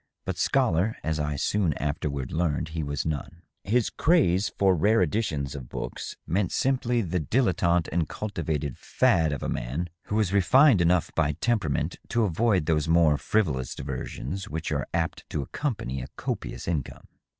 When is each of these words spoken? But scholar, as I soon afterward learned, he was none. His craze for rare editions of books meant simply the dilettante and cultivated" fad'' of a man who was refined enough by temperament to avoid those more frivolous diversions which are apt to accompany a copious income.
But 0.25 0.39
scholar, 0.39 0.97
as 1.03 1.19
I 1.19 1.35
soon 1.35 1.73
afterward 1.75 2.31
learned, 2.31 2.69
he 2.69 2.81
was 2.81 3.05
none. 3.05 3.43
His 3.63 3.91
craze 3.91 4.49
for 4.57 4.73
rare 4.75 4.99
editions 5.03 5.53
of 5.53 5.69
books 5.69 6.17
meant 6.25 6.51
simply 6.51 7.01
the 7.01 7.19
dilettante 7.19 7.87
and 7.91 8.09
cultivated" 8.09 8.77
fad'' 8.97 9.31
of 9.31 9.43
a 9.43 9.47
man 9.47 9.91
who 10.05 10.15
was 10.15 10.33
refined 10.33 10.81
enough 10.81 11.13
by 11.13 11.33
temperament 11.33 11.99
to 12.09 12.23
avoid 12.23 12.65
those 12.65 12.87
more 12.87 13.15
frivolous 13.19 13.75
diversions 13.75 14.49
which 14.49 14.71
are 14.71 14.87
apt 14.91 15.23
to 15.29 15.43
accompany 15.43 16.01
a 16.01 16.07
copious 16.17 16.67
income. 16.67 17.05